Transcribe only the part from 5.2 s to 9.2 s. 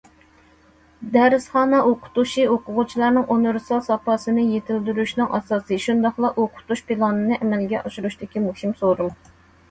ئاساسى، شۇنداقلا ئوقۇتۇش پىلانىنى ئەمەلگە ئاشۇرۇشتىكى مۇھىم سورۇن.